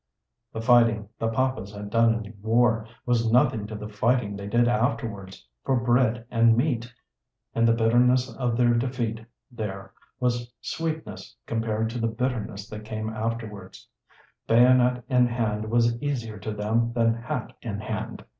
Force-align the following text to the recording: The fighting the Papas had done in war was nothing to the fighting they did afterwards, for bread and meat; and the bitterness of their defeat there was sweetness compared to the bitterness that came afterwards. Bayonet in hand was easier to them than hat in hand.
The 0.51 0.61
fighting 0.63 1.09
the 1.19 1.27
Papas 1.27 1.71
had 1.75 1.91
done 1.91 2.25
in 2.25 2.33
war 2.41 2.87
was 3.05 3.31
nothing 3.31 3.67
to 3.67 3.75
the 3.75 3.87
fighting 3.87 4.35
they 4.35 4.47
did 4.47 4.67
afterwards, 4.67 5.47
for 5.63 5.79
bread 5.79 6.25
and 6.31 6.57
meat; 6.57 6.91
and 7.53 7.67
the 7.67 7.71
bitterness 7.73 8.35
of 8.37 8.57
their 8.57 8.73
defeat 8.73 9.23
there 9.51 9.93
was 10.19 10.51
sweetness 10.59 11.35
compared 11.45 11.91
to 11.91 11.99
the 11.99 12.07
bitterness 12.07 12.67
that 12.69 12.83
came 12.83 13.11
afterwards. 13.11 13.87
Bayonet 14.47 15.03
in 15.07 15.27
hand 15.27 15.69
was 15.69 16.01
easier 16.01 16.39
to 16.39 16.51
them 16.51 16.93
than 16.93 17.13
hat 17.13 17.53
in 17.61 17.79
hand. 17.79 18.25